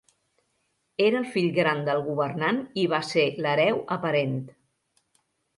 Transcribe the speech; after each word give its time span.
Era 1.07 1.19
el 1.23 1.27
fill 1.35 1.49
gran 1.57 1.83
del 1.89 2.01
governant 2.09 2.63
i 2.85 2.89
va 2.95 3.03
ser 3.11 3.29
l'hereu 3.47 3.79
aparent. 3.97 4.37